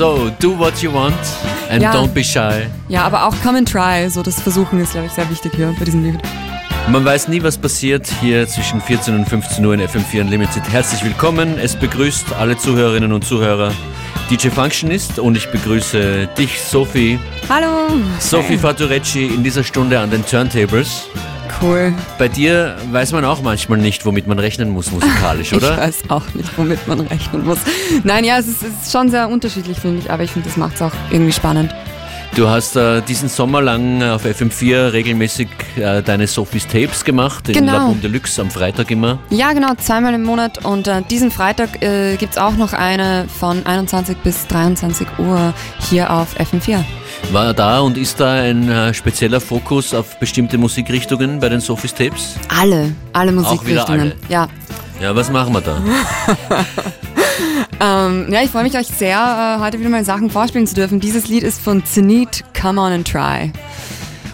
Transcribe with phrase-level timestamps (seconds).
[0.00, 1.14] So, do what you want
[1.68, 1.92] and Ja.
[1.92, 2.66] don't be shy.
[2.88, 5.74] Ja, aber auch come and try, so das Versuchen ist, glaube ich, sehr wichtig hier
[5.78, 6.18] bei diesem Lied.
[6.88, 10.62] Man weiß nie, was passiert hier zwischen 14 und 15 Uhr in FM4 Unlimited.
[10.72, 11.58] Herzlich willkommen.
[11.58, 13.72] Es begrüßt alle Zuhörerinnen und Zuhörer
[14.30, 17.18] DJ Functionist und ich begrüße dich, Sophie.
[17.50, 17.90] Hallo!
[18.20, 21.08] Sophie Faturecci in dieser Stunde an den Turntables.
[21.62, 21.92] Cool.
[22.18, 25.76] Bei dir weiß man auch manchmal nicht, womit man rechnen muss musikalisch, Ich oder?
[25.76, 27.58] weiß auch nicht, womit man rechnen muss.
[28.02, 30.56] Nein, ja, es ist, es ist schon sehr unterschiedlich, finde ich, aber ich finde, das
[30.56, 31.74] macht es auch irgendwie spannend.
[32.36, 35.48] Du hast äh, diesen Sommer lang auf FM4 regelmäßig
[35.80, 37.88] äh, deine Sophies Tapes gemacht, in Genau.
[37.88, 39.18] La Deluxe am Freitag immer.
[39.30, 43.26] Ja, genau, zweimal im Monat und äh, diesen Freitag äh, gibt es auch noch eine
[43.28, 45.52] von 21 bis 23 Uhr
[45.88, 46.82] hier auf FM4.
[47.32, 51.94] War da und ist da ein äh, spezieller Fokus auf bestimmte Musikrichtungen bei den Sophies
[51.94, 52.36] Tapes?
[52.48, 54.00] Alle, alle wieder Musikrichtungen.
[54.00, 54.16] alle.
[54.28, 54.48] Ja.
[55.00, 55.80] Ja, was machen wir da?
[57.80, 61.00] Ähm, ja, ich freue mich euch sehr, äh, heute wieder mal Sachen vorspielen zu dürfen.
[61.00, 63.52] Dieses Lied ist von Zenit, Come On and Try.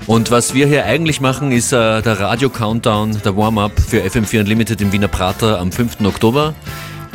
[0.07, 4.81] Und was wir hier eigentlich machen, ist äh, der Radio-Countdown, der Warm-up für FM4 Unlimited
[4.81, 6.01] im Wiener Prater am 5.
[6.05, 6.55] Oktober.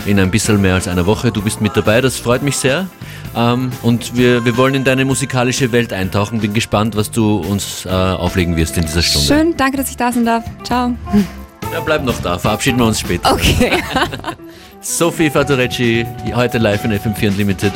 [0.05, 1.31] In ein bisschen mehr als einer Woche.
[1.31, 2.87] Du bist mit dabei, das freut mich sehr.
[3.33, 6.41] Ähm, und wir, wir wollen in deine musikalische Welt eintauchen.
[6.41, 9.27] Bin gespannt, was du uns äh, auflegen wirst in dieser Stunde.
[9.27, 10.43] Schön, danke, dass ich da sein darf.
[10.63, 10.91] Ciao.
[11.71, 13.31] Ja, bleib noch da, verabschieden wir uns später.
[13.31, 13.71] Okay.
[14.81, 17.73] Sophie Faturecci, heute live in FM4 Unlimited.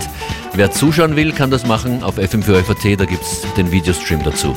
[0.55, 4.53] Wer zuschauen will, kann das machen auf FM4 da gibt es den Videostream dazu.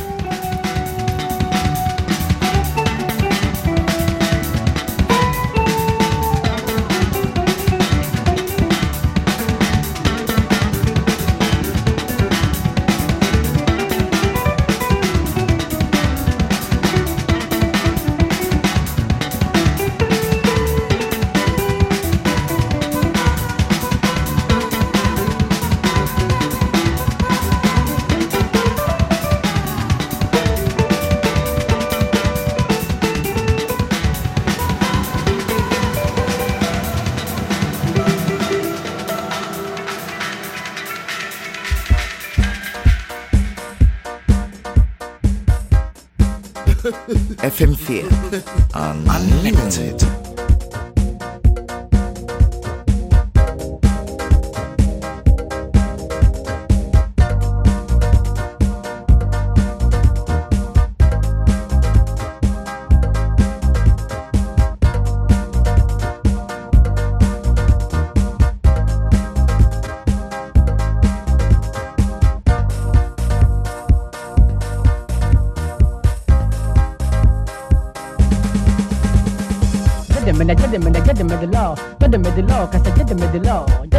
[49.79, 50.18] Unlimited.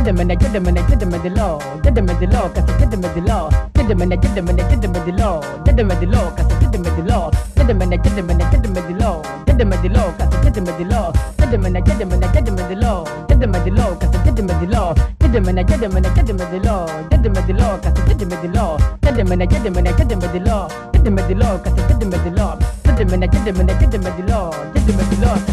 [0.10, 1.60] them and I did them and I did them at the law.
[1.82, 3.50] Did them at the law, cause I did them at the law.
[3.74, 5.64] Did them and I did them and I did them at the law.
[5.64, 7.30] Did them at the law, cause I did them at the law.
[7.56, 9.22] Did them and I did them and I did them at the law.
[9.46, 11.12] Did them at the law, cause I did them at the law.
[11.38, 13.04] Did them and I did them and I did them at the law.
[13.28, 14.94] Did them at the law, cause I did them at the law.
[15.20, 16.86] Did them and I did them and I did them at the law.
[17.10, 18.78] Did them at the law, cause I did them at the law.
[19.02, 20.68] Did them and I did them and I did them at the law.
[20.92, 22.58] Did them at the law, cause I did them at the law.
[22.84, 24.74] Did them and I did them and I did them at the law.
[24.74, 25.49] Did them at the law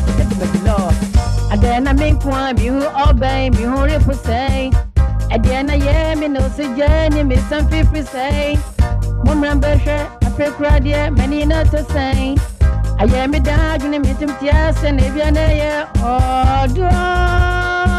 [1.84, 4.72] na me nko a mihu ɔbɛn mihu refo sɛn
[5.34, 8.58] ɛdeɛ the yɛ me na osigya ne me miss some sɛn
[9.24, 9.96] mo Mumran bɛhwɛ
[10.26, 12.38] afei kura deɛ m'ani na to sɛn
[13.00, 15.44] ayɛ me daa adwene me tum tia sɛ na ebia na
[16.02, 17.95] Oh, ɔdoɔ.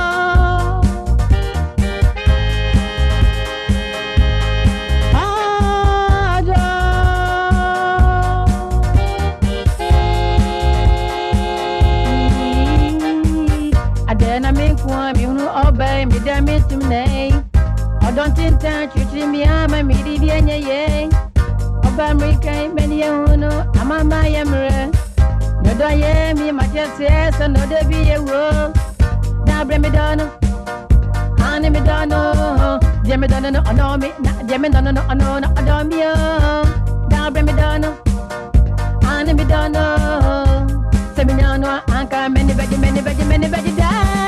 [15.78, 17.32] by me da me to me.
[18.02, 21.10] I don't intend to treat me I'm a midi yenye ye.
[21.86, 24.92] Oba me kai men ye uno ama ma yemre.
[25.64, 28.74] No do I ye me ma just yes no de be a wo.
[29.46, 30.26] Now bring me dono.
[31.40, 32.80] Ani me dono.
[33.04, 34.12] Je me dono no ono me
[34.50, 36.14] na me dono no ono no odo me yo.
[37.12, 37.90] Na bre me dono.
[39.04, 40.08] Ani me dono.
[41.58, 44.27] no, anka many veggie many veggie many veggie die.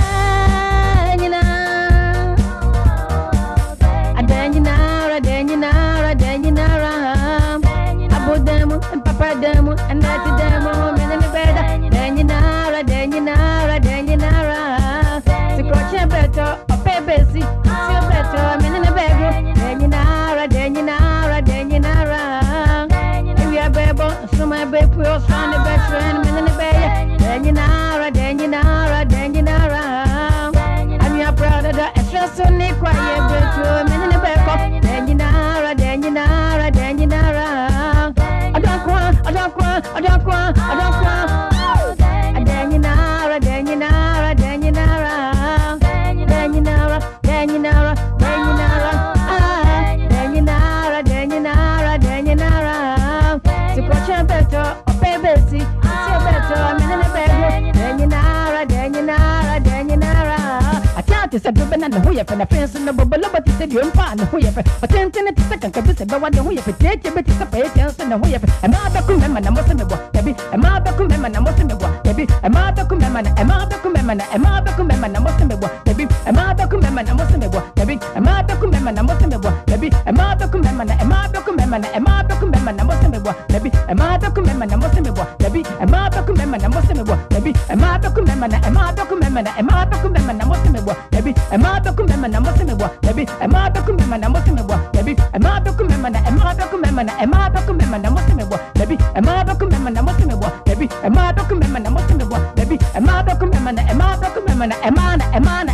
[61.40, 63.66] Ti sɛ dobe na ne ho yɛ fɛ na fɛn so no bɔbɔlɔbɔ ti sɛ
[63.72, 66.40] deɛ ɔmfa a ne ho yɛ fɛ ɔtentene ti sɛ kanka bi sɛ bɛwa ne
[66.40, 68.88] ho yɛ fɛ tiatia bi ti sɛ pɛyɛ tiɛn so ne ho yɛ fɛ ɛmaa
[68.94, 72.24] bɛko mɛma na mɔsɛ me bɔ dabi ɛmaa bɛko mɛma na mɔsɛ me bɔ dabi
[72.44, 75.68] ɛmaa bɛko mɛma na ɛmaa bɛko mɛma na ɛmaa bɛko mɛma na mɔsɛ me bɔ
[75.86, 79.38] dabi ɛmaa bɛko mɛma na mɔsɛ me bɔ dabi ɛmaa bɛko mɛma na mɔsɛ me
[79.38, 82.84] bɔ maybe a mother come and a mother come and a mother come and a
[82.84, 86.64] Muslim boy, maybe a mother come and a Muslim boy, maybe a mother come and
[86.64, 90.16] a Muslim boy, maybe a mother come and a mother come and a mother come
[90.16, 93.82] and a Muslim boy, maybe a mother come and a Muslim boy, maybe a mother
[93.82, 97.28] come and a Muslim boy, maybe a mother come and a mother come and a
[97.28, 100.90] mother come and a Muslim boy, maybe a mother come and a Muslim boy, maybe
[101.04, 104.62] a mother come and a Muslim boy, maybe a mother come and a mother come
[104.62, 105.70] and a man, a man,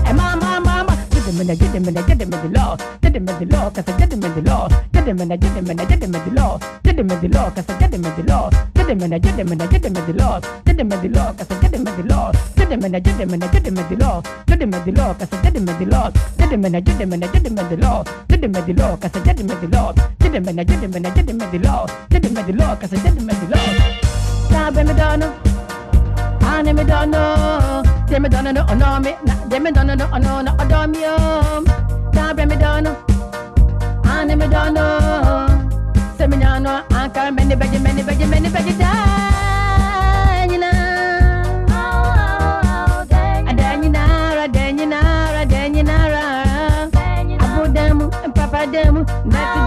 [1.38, 2.68] มันจะเดมันจะเดมันจะล้อ
[3.04, 4.60] จะเดมันจะล้อก็จะเดมันจะล้อ
[4.94, 6.48] จะเดมันจะเดมันจะเดมันจะล้อ
[6.86, 8.40] จะเดมันจะล้อก็จะเดมันจะล้อ
[8.78, 10.32] จะเดมันจะเดมันจะเดมันจะล้อ
[10.66, 12.22] จะเดมันจะล้อก็จะเดมันจะล้อ
[12.58, 14.12] จะเดมันจะเดมันจะเดมันจะล้อ
[14.50, 16.04] จะเดมันจะล้อก็จะเดมันจะล้อ
[16.40, 17.94] จะเดมันจะเดมันจะเดมันจะล้อ
[18.30, 19.84] จะเดมันจะล้อก็จะเดมันจะล้อ
[20.22, 21.76] จะเดมันจะเดมันจะเดมันจะล้อ
[22.12, 23.64] จะเดมันจะล้อก็จะเดมันจะล้อ
[24.54, 25.24] ตาเป็นไม่ดอน
[26.44, 27.75] อ่านไม่ดอนอะ
[28.16, 31.66] say me done no no me, nah, me done no no no adore me um,
[32.14, 32.88] can't bring me down,
[34.06, 34.86] and me down no,
[36.18, 39.26] say me no, I can many veggie many veggie many veggie down.
[48.34, 49.65] Papa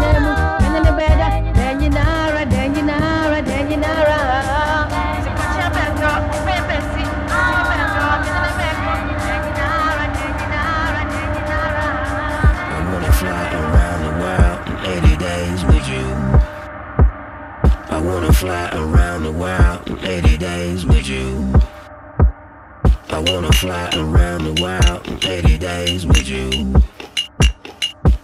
[23.11, 26.75] I wanna fly around the world in 80 days with you.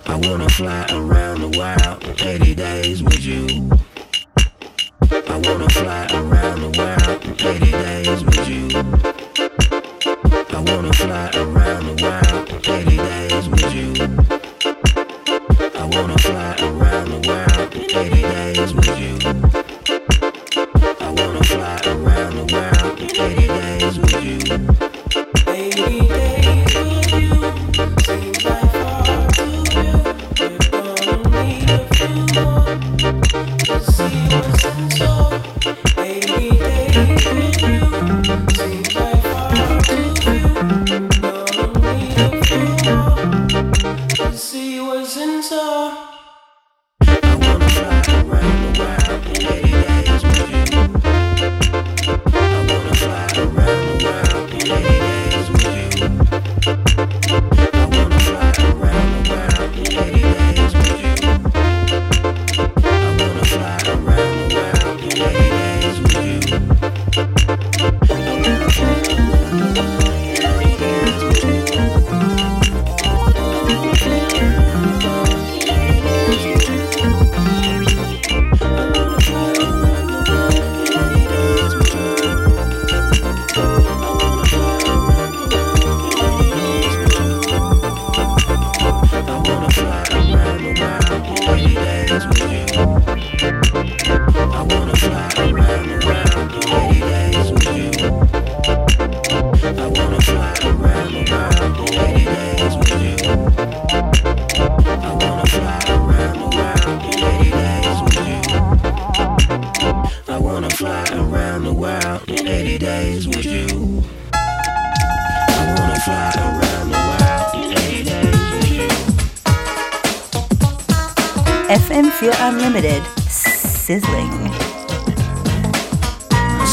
[0.07, 3.54] I wanna fly around the world in 80 days with you.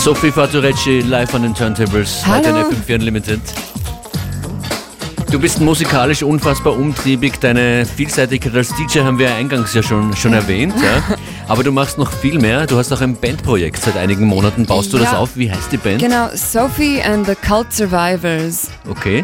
[0.04, 2.70] Sophie Faturecci live an den Turntables, heute in Hallo.
[2.70, 3.40] FM4 Unlimited.
[5.30, 10.16] Du bist musikalisch unfassbar umtriebig, deine Vielseitigkeit als DJ haben wir ja eingangs ja schon,
[10.16, 11.04] schon erwähnt, ja.
[11.48, 14.92] aber du machst noch viel mehr, du hast auch ein Bandprojekt seit einigen Monaten, baust
[14.92, 15.20] du das Ja.
[15.20, 16.00] auf, wie heißt die Band?
[16.02, 18.70] Genau, Sophie and the Cult Survivors.
[18.90, 19.24] Okay.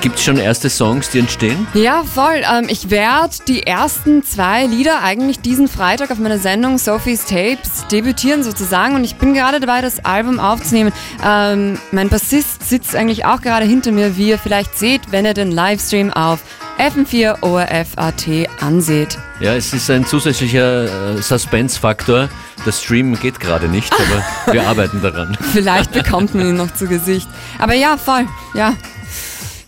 [0.00, 1.66] Gibt es schon erste Songs, die entstehen?
[1.74, 2.42] Ja, voll.
[2.50, 7.86] Ähm, ich werde die ersten zwei Lieder eigentlich diesen Freitag auf meiner Sendung Sophie's Tapes
[7.90, 10.92] debütieren sozusagen und ich bin gerade dabei, das Album aufzunehmen.
[11.24, 15.34] Ähm, mein Bassist sitzt eigentlich auch gerade hinter mir, wie ihr vielleicht seht, wenn ihr
[15.34, 16.40] den Livestream auf
[16.78, 19.18] FM4 ORF.at anseht.
[19.40, 22.28] Ja, es ist ein zusätzlicher äh, Suspense-Faktor.
[22.64, 25.36] Der Stream geht gerade nicht, aber wir arbeiten daran.
[25.52, 27.28] Vielleicht bekommt man ihn noch zu Gesicht.
[27.58, 28.74] Aber ja, voll, ja.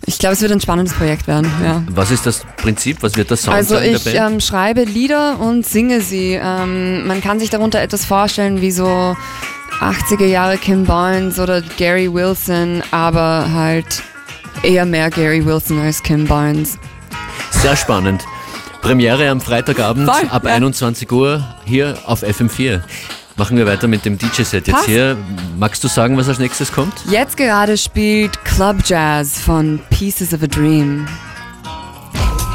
[0.04, 1.82] Ich glaube, es wird ein spannendes Projekt werden, ja.
[1.88, 3.02] Was ist das Prinzip?
[3.02, 4.32] Was wird das Sound Also sein ich der Band?
[4.35, 6.38] ähm, schreibe Lieder und singe sie.
[6.42, 9.16] Ähm, man kann sich darunter etwas vorstellen wie so
[9.80, 14.02] 80er Jahre Kim Barnes oder Gary Wilson, aber halt
[14.62, 16.78] eher mehr Gary Wilson als Kim Barnes.
[17.50, 18.25] Sehr spannend.
[18.80, 20.54] Premiere am Freitagabend Voll, ab ja.
[20.54, 22.80] 21 Uhr hier auf FM4.
[23.37, 24.87] Machen wir weiter mit dem DJ-Set jetzt Passt.
[24.87, 25.17] hier.
[25.59, 26.93] Magst du sagen, was als nächstes kommt?
[27.11, 31.07] Jetzt gerade spielt Club Jazz von Pieces of a Dream.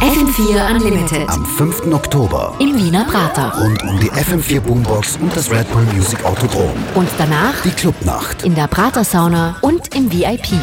[0.01, 1.91] FM4 Unlimited Am 5.
[1.91, 3.51] Oktober im Wiener Prater.
[3.59, 6.71] rund um die FM4 Boombox und das Red Bull Music Autodrom.
[6.93, 8.43] Und danach Die Clubnacht.
[8.43, 10.53] in der Prater Sauna und im VIP.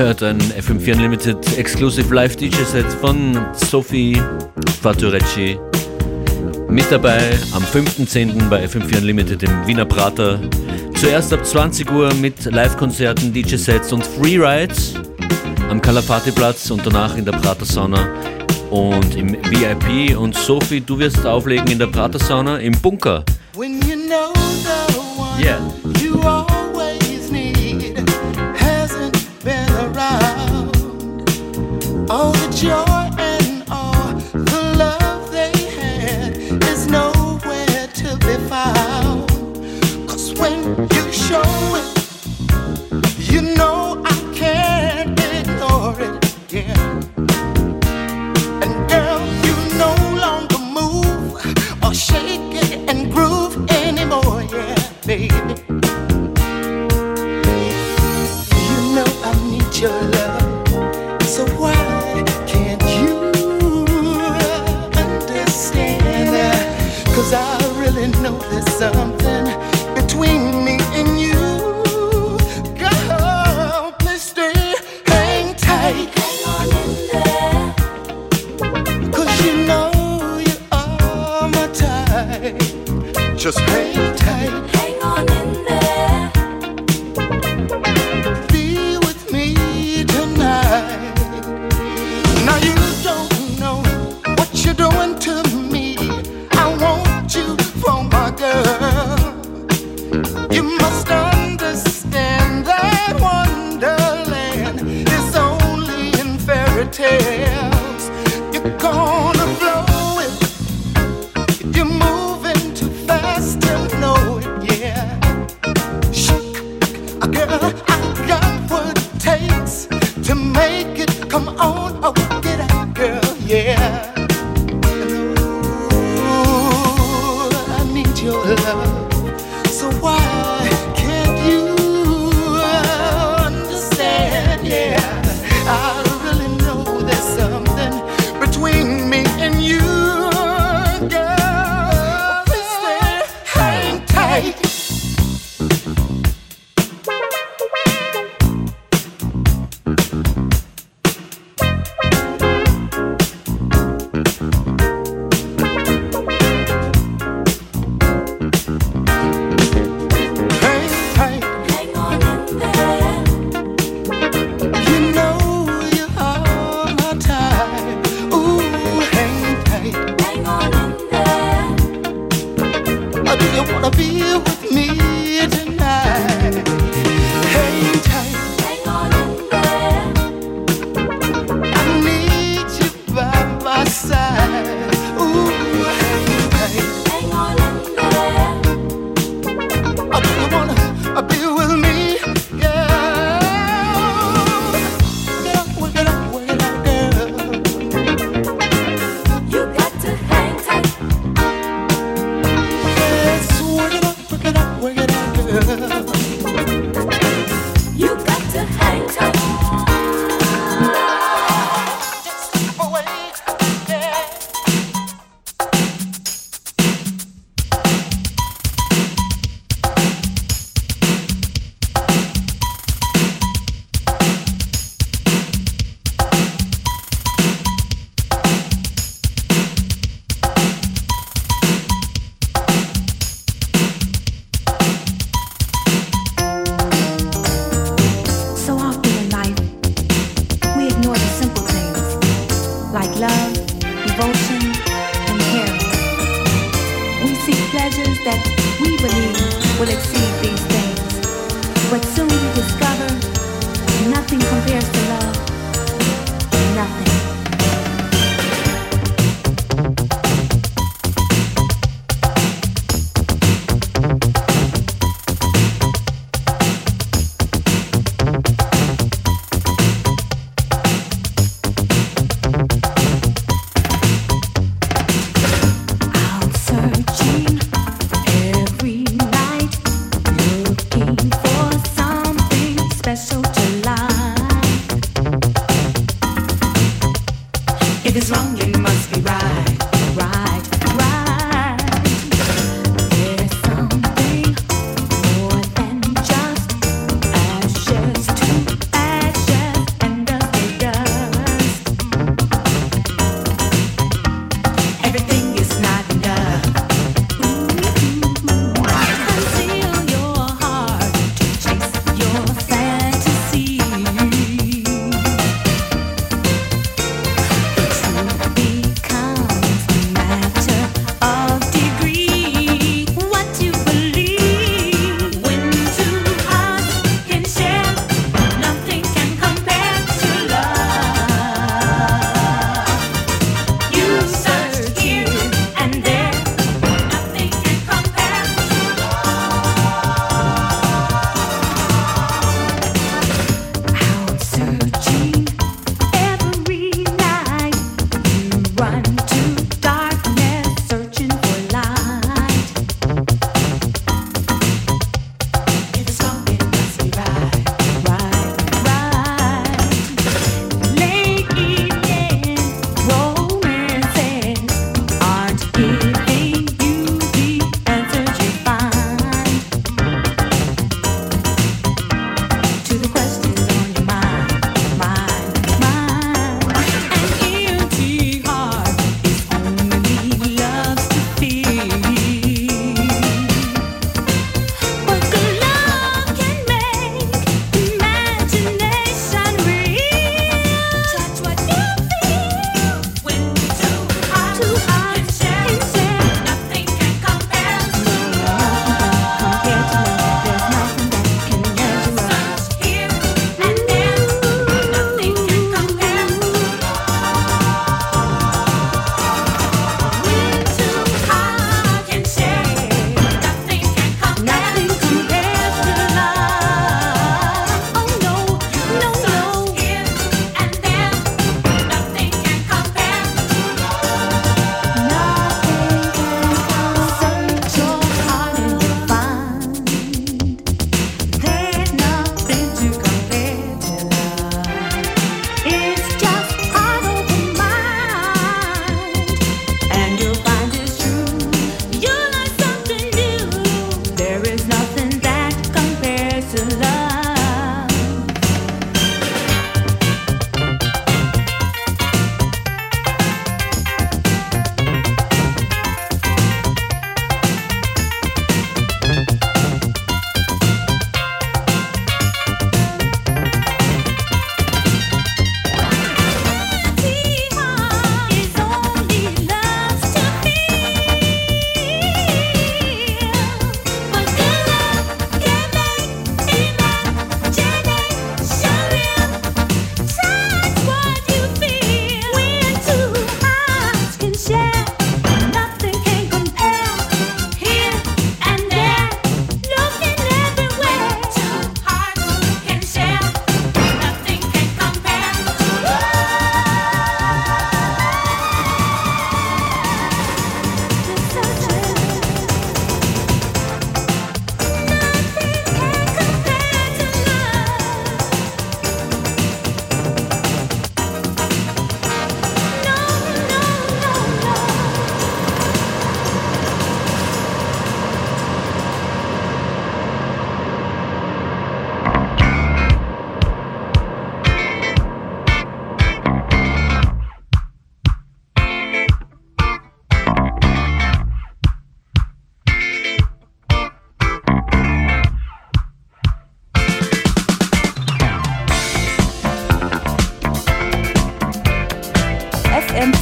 [0.00, 4.18] gehört ein FM4 Unlimited Exclusive Live DJ Set von Sophie
[4.80, 5.58] Faturecci.
[6.70, 8.48] Mit dabei am 5.10.
[8.48, 10.40] bei FM4 Unlimited im Wiener Prater.
[10.98, 14.94] Zuerst ab 20 Uhr mit Live-Konzerten, DJ-Sets und Freerides
[15.68, 18.08] am Kalafati-Platz und danach in der Prater-Sauna
[18.70, 20.16] und im VIP.
[20.16, 23.22] Und Sophie, du wirst auflegen in der Prater-Sauna im Bunker.
[25.38, 26.49] Yeah.
[32.60, 32.99] joy.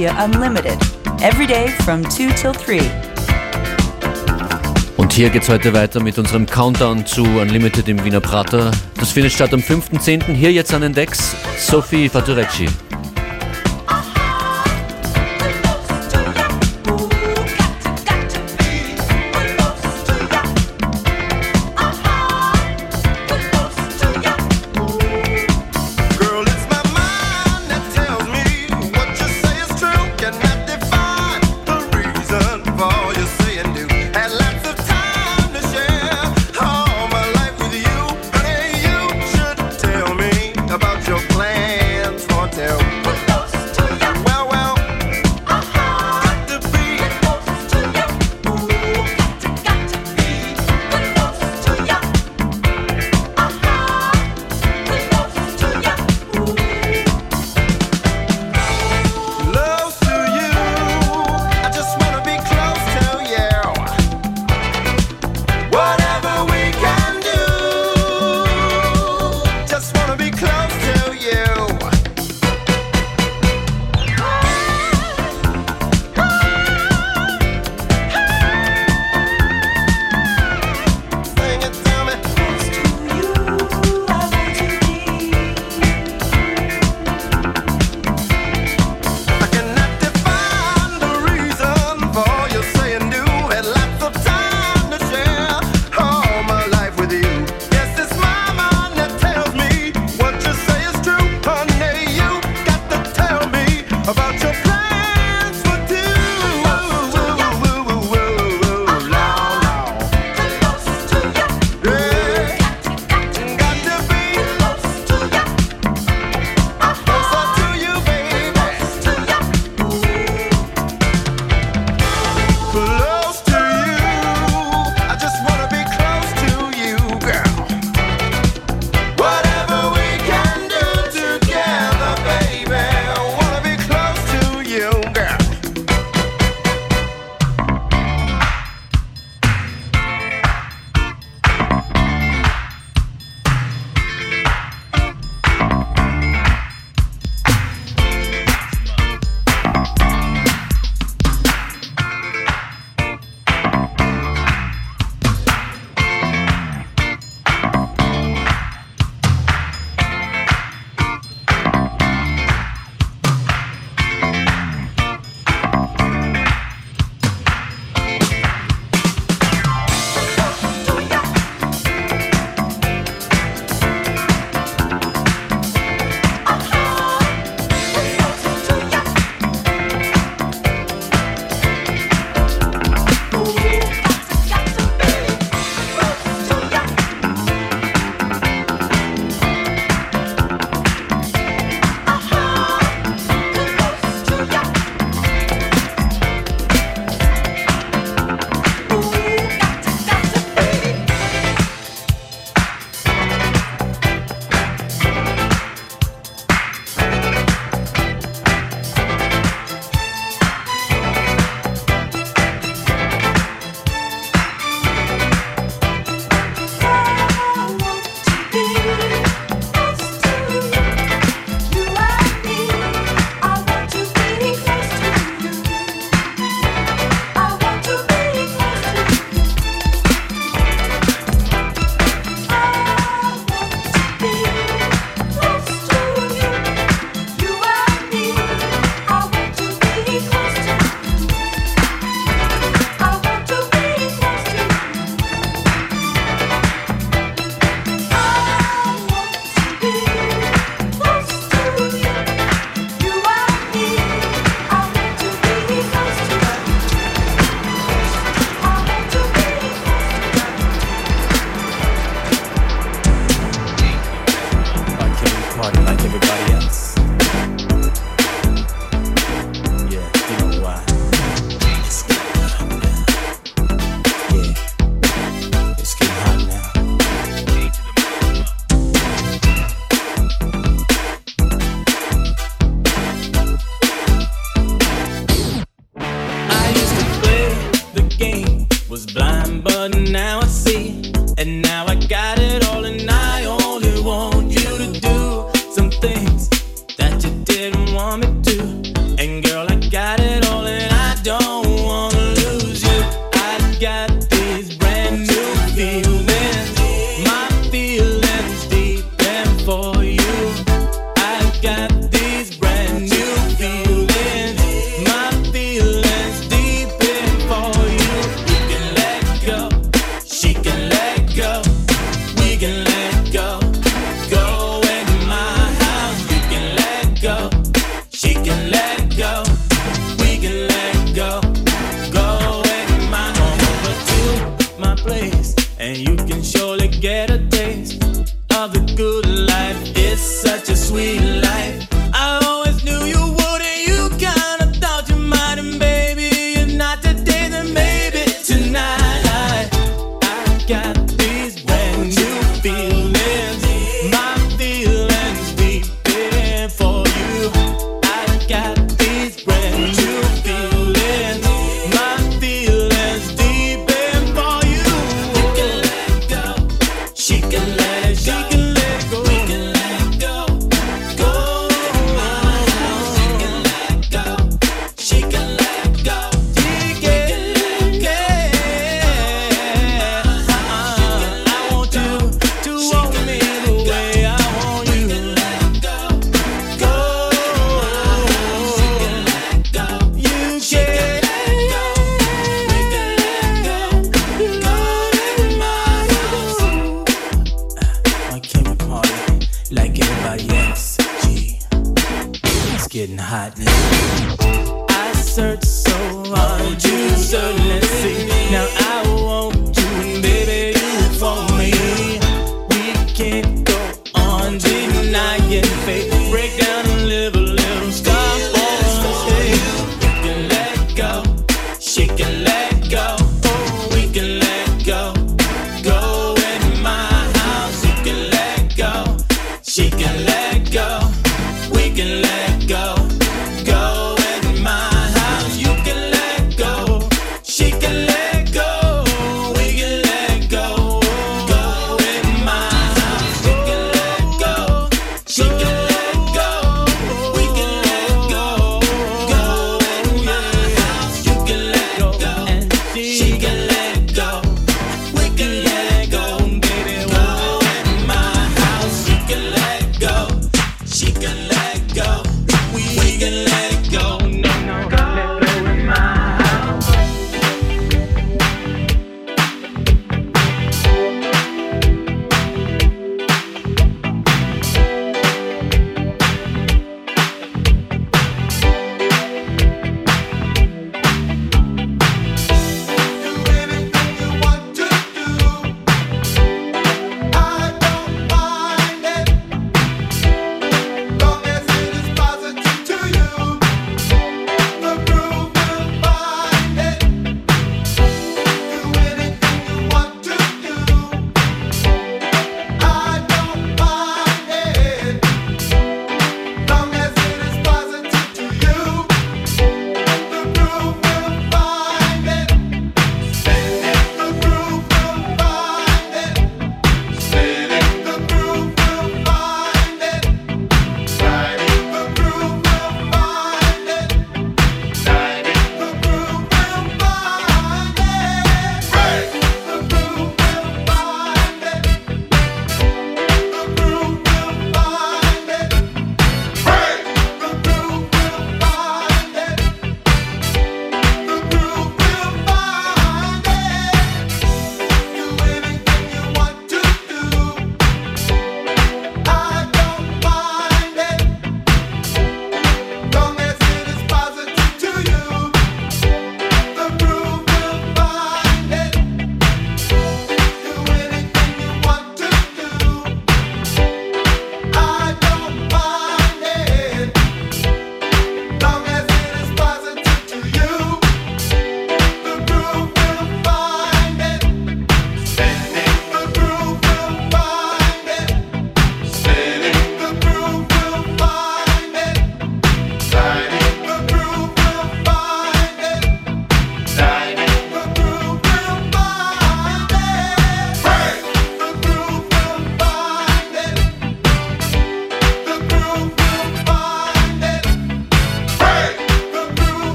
[0.00, 0.78] FM4 Unlimited.
[1.22, 2.80] Every day from 2 till 3.
[4.96, 8.70] Und hier geht's heute weiter mit unserem Countdown zu Unlimited im Wiener Prater.
[8.98, 10.32] Das findet statt am 5.10.
[10.32, 12.68] Hier jetzt an den Decks Sophie Faturecci.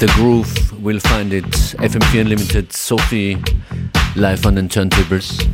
[0.00, 1.44] The Groove we'll find it.
[1.44, 3.36] FM4 Unlimited, Sophie
[4.16, 5.46] live on the turntables.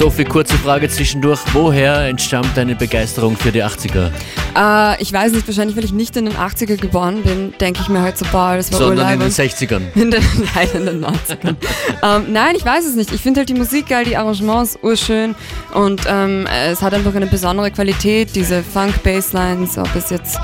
[0.00, 1.40] Sophie, kurze Frage zwischendurch.
[1.52, 4.10] Woher entstammt deine Begeisterung für die 80er?
[4.56, 7.90] Äh, ich weiß nicht, wahrscheinlich, weil ich nicht in den 80er geboren bin, denke ich
[7.90, 9.34] mir halt so, boah, das war Sondern in den urleibend.
[9.34, 9.82] 60ern.
[10.00, 10.22] In den,
[10.54, 11.54] nein, in den 90ern.
[12.02, 13.12] ähm, nein, ich weiß es nicht.
[13.12, 15.34] Ich finde halt die Musik geil, die Arrangements urschön
[15.74, 20.38] und ähm, es hat einfach eine besondere Qualität, diese Funk-Basslines, ob es jetzt...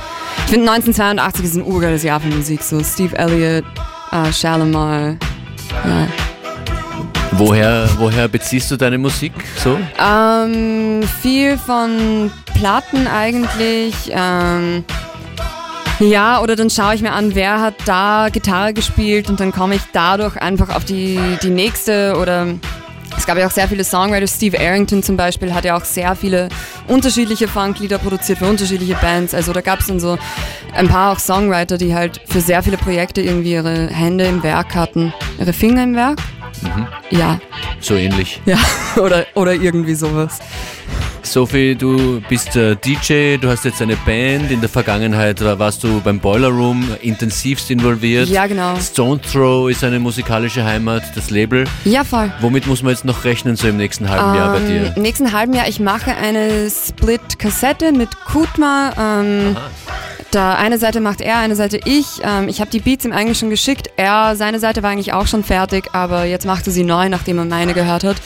[0.44, 3.64] Ich finde 1982 ist ein urgeiles Jahr für Musik, so Steve Elliott,
[4.12, 5.16] äh, Shalimar,
[5.72, 6.08] ja.
[7.38, 9.32] Woher, woher beziehst du deine Musik
[9.62, 9.78] so?
[10.02, 13.94] Ähm, viel von Platten eigentlich.
[14.10, 14.84] Ähm,
[16.00, 19.74] ja, oder dann schaue ich mir an, wer hat da Gitarre gespielt und dann komme
[19.74, 22.46] ich dadurch einfach auf die, die nächste oder
[23.18, 24.26] es gab ja auch sehr viele Songwriter.
[24.26, 26.48] Steve Arrington zum Beispiel hat ja auch sehr viele
[26.86, 29.34] unterschiedliche Funklieder produziert für unterschiedliche Bands.
[29.34, 30.16] Also da gab es dann so
[30.74, 34.74] ein paar auch Songwriter, die halt für sehr viele Projekte irgendwie ihre Hände im Werk
[34.74, 35.12] hatten.
[35.38, 36.18] Ihre Finger im Werk?
[37.10, 37.38] Ja,
[37.80, 38.40] So ähnlich.
[38.46, 38.58] ja,
[38.96, 40.38] oder, oder irgendwie sowas.
[41.22, 44.48] Sophie, du bist äh, DJ, du hast jetzt eine Band.
[44.52, 48.28] In der Vergangenheit war- warst du beim Boiler Room intensivst involviert.
[48.28, 48.76] Ja, genau.
[48.78, 51.64] Stone Throw ist eine musikalische Heimat, das Label.
[51.84, 52.32] Ja, voll.
[52.40, 54.92] Womit muss man jetzt noch rechnen, so im nächsten halben Jahr bei Ähm, dir?
[54.96, 58.92] Im nächsten halben Jahr, ich mache eine Split-Kassette mit Kutma.
[58.96, 59.56] Ähm,
[60.30, 62.06] da eine Seite macht er, eine Seite ich.
[62.22, 63.88] Ähm, ich habe die Beats ihm eigentlich schon geschickt.
[63.96, 67.44] Er, seine Seite war eigentlich auch schon fertig, aber jetzt machte sie neu, nachdem er
[67.44, 68.16] meine gehört hat.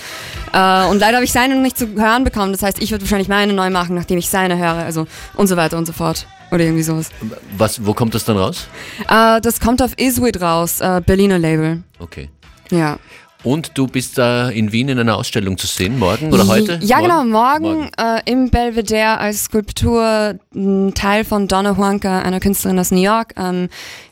[0.52, 2.52] Äh, und leider habe ich seine noch nicht zu hören bekommen.
[2.52, 4.84] Das heißt, ich würde wahrscheinlich meine neu machen, nachdem ich seine höre.
[4.84, 6.26] Also und so weiter und so fort.
[6.50, 7.10] Oder irgendwie sowas.
[7.56, 8.66] Was, wo kommt das dann raus?
[9.08, 11.82] Äh, das kommt auf Iswit raus, äh, Berliner Label.
[11.98, 12.28] Okay.
[12.70, 12.98] Ja.
[13.42, 16.78] Und du bist da in Wien in einer Ausstellung zu sehen, morgen oder heute?
[16.82, 17.90] Ja, genau, morgen, Morgen.
[17.98, 23.32] Äh, im Belvedere als Skulptur, ein Teil von Donna Juanca, einer Künstlerin aus New York,
[23.38, 23.68] ähm,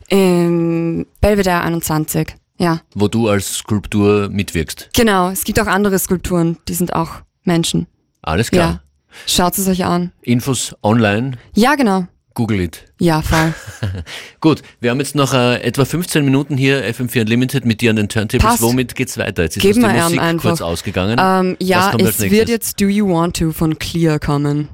[0.08, 2.34] im Belvedere 21.
[2.60, 4.88] Ja, Wo du als Skulptur mitwirkst.
[4.94, 5.28] genau.
[5.30, 7.10] Es gibt auch andere Skulpturen, die sind auch
[7.44, 7.86] Menschen.
[8.22, 8.68] Alles klar.
[8.68, 8.80] Ja.
[9.26, 10.12] Schaut es euch an.
[10.22, 12.06] Infos online, Ja, genau.
[12.38, 12.84] Google it.
[13.00, 13.52] Ja, voll.
[14.40, 17.96] Gut, wir haben jetzt noch äh, etwa 15 Minuten hier, FM4 Unlimited mit dir an
[17.96, 18.44] den Turntables.
[18.44, 18.62] Passt.
[18.62, 19.42] Womit geht's weiter?
[19.42, 20.50] Jetzt ist Geben uns die Musik einfach.
[20.50, 21.18] kurz ausgegangen.
[21.20, 24.68] ähm, ja, es wird jetzt Do You Want To von Clear kommen.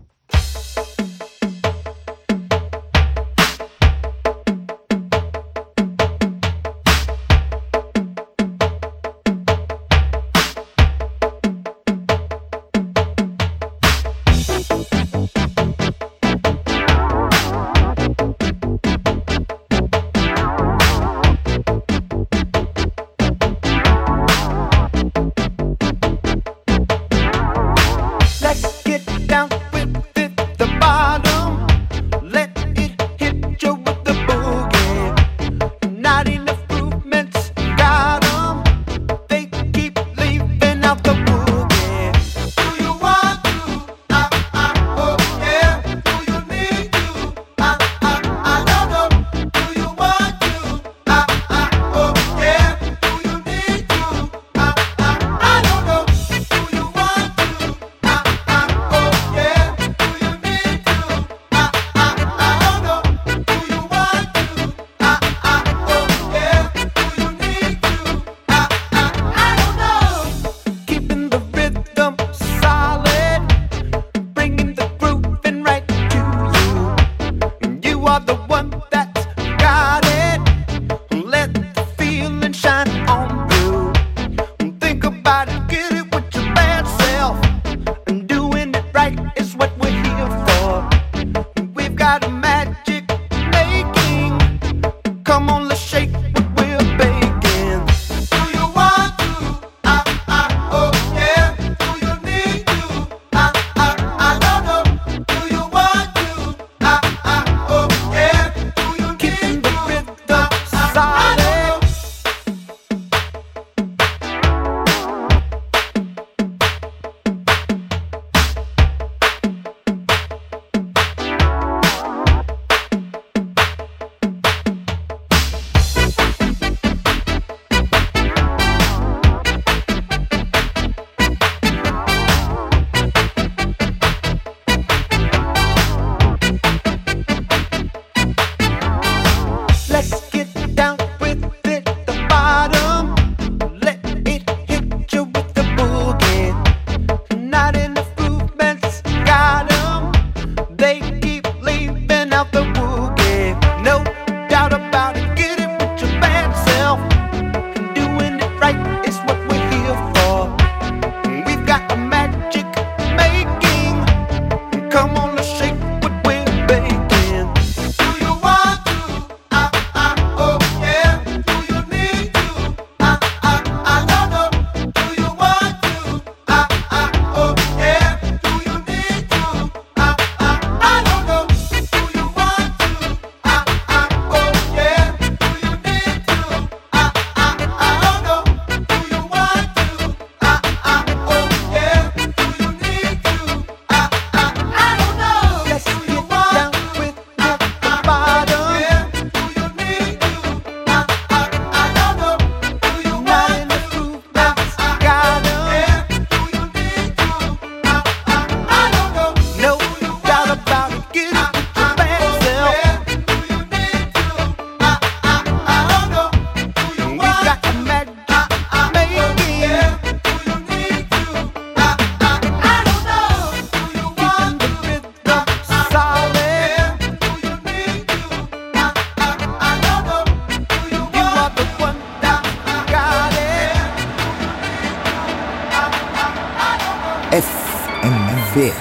[238.55, 238.73] fear,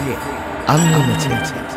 [0.67, 1.73] unlimited.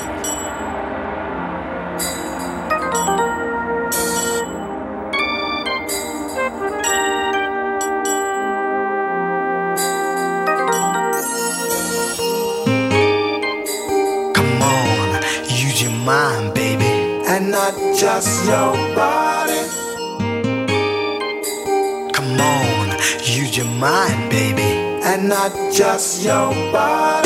[16.05, 16.85] mind, baby,
[17.27, 19.61] and not just your body.
[22.13, 22.91] Come on,
[23.25, 24.63] use your mind, baby,
[25.03, 27.26] and not just your body.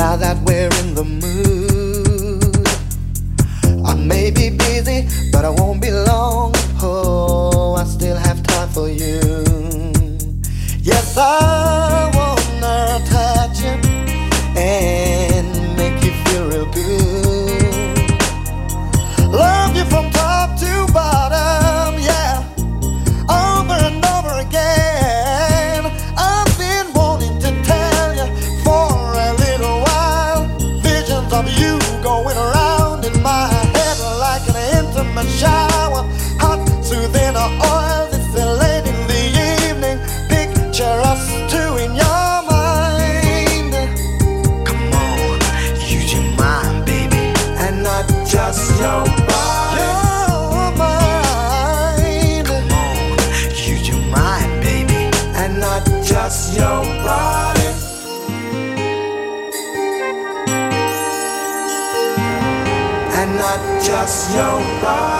[0.00, 2.66] now that we're in the mood.
[3.86, 6.54] I may be busy, but I won't be long.
[6.80, 9.20] Oh, I still have time for you.
[10.80, 11.59] Yes, I.
[64.10, 65.19] So your.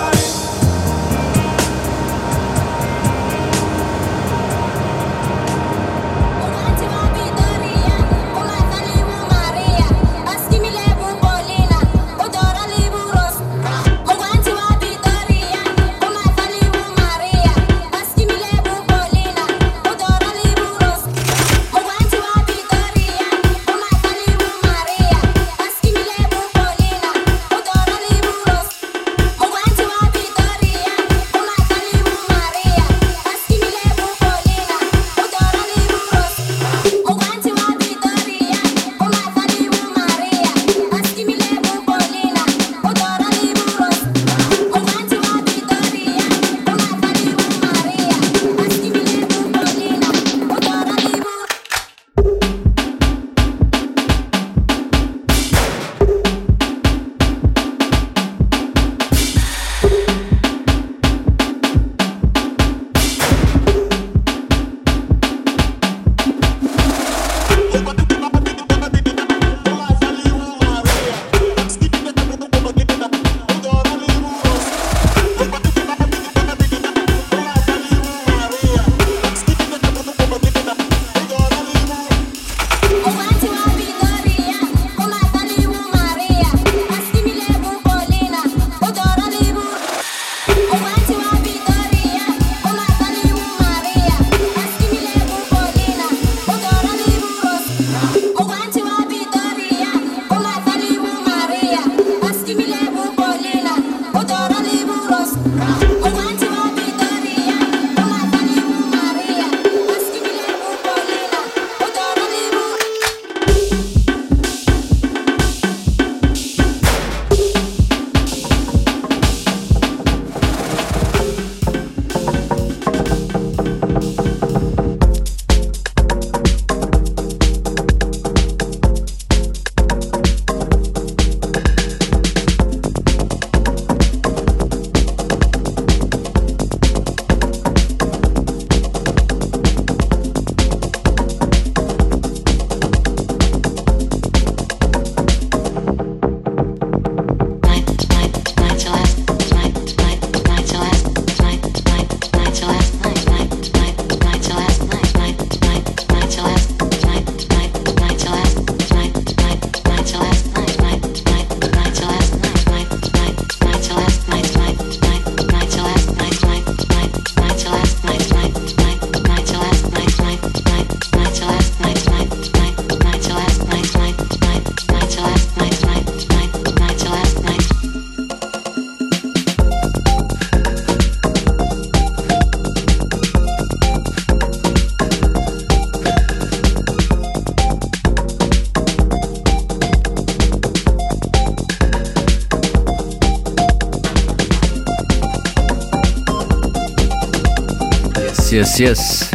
[198.81, 199.29] Yes.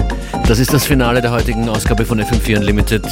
[0.47, 3.05] Das ist das Finale der heutigen Ausgabe von FM4 Unlimited.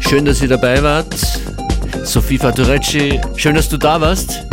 [0.00, 1.14] Schön, dass ihr dabei wart.
[2.02, 4.44] Sophie Faturecci, schön, dass du da warst.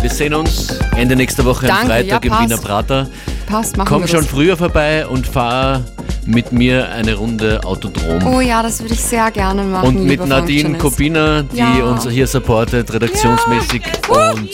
[0.00, 2.44] Wir sehen uns Ende nächster Woche am Danke, Freitag ja, im.
[2.44, 3.08] Wiener Prater.
[3.48, 4.28] Passt, machen Komm wir schon das.
[4.28, 5.82] früher vorbei und fahr
[6.24, 8.24] mit mir eine Runde Autodrom.
[8.32, 9.88] Oh ja, das würde ich sehr gerne machen.
[9.88, 10.78] und mit Nadine.
[10.78, 11.82] Kopina, die Ja.
[11.82, 14.50] uns hier supportet, redaktionsmäßig und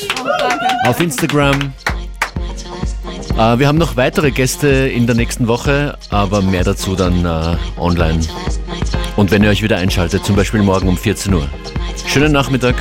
[0.87, 1.75] auf Instagram.
[3.37, 7.57] Äh, wir haben noch weitere Gäste in der nächsten Woche, aber mehr dazu dann äh,
[7.81, 8.21] online.
[9.17, 11.49] Und wenn ihr euch wieder einschaltet, zum Beispiel morgen um 14 Uhr.
[12.07, 12.75] Schönen Nachmittag.